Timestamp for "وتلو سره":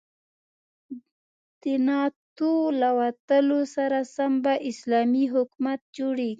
2.99-3.99